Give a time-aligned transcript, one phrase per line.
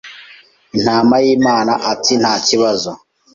[0.75, 2.91] intama y ’Imana ati nta kibazo.